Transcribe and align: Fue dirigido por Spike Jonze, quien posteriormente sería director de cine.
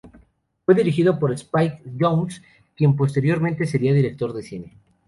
Fue 0.65 0.73
dirigido 0.73 1.19
por 1.19 1.31
Spike 1.31 1.83
Jonze, 1.99 2.41
quien 2.75 2.95
posteriormente 2.95 3.67
sería 3.67 3.93
director 3.93 4.33
de 4.33 4.41
cine. 4.41 4.75